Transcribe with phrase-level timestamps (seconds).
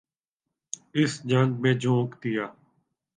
[0.95, 2.45] اس جنگ میں جھونک دیا۔